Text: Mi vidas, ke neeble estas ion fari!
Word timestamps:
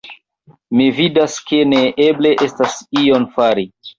Mi 0.79 0.87
vidas, 0.99 1.35
ke 1.51 1.59
neeble 1.75 2.33
estas 2.47 2.79
ion 3.05 3.31
fari! 3.39 3.69